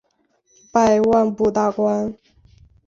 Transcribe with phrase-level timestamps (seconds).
[0.71, 2.17] 拜外部大官。